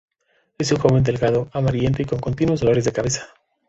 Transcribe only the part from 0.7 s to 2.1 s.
un joven delgado, amarillento y